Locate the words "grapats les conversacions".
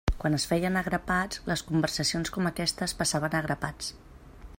0.87-2.33